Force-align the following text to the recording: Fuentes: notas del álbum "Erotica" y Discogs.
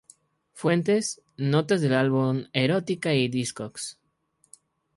Fuentes: 0.53 1.21
notas 1.37 1.79
del 1.79 1.93
álbum 1.93 2.45
"Erotica" 2.53 3.13
y 3.13 3.27
Discogs. 3.27 3.99